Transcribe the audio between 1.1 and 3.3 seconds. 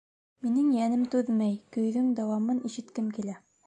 түҙмәй, көйҙөң дауамын ишеткем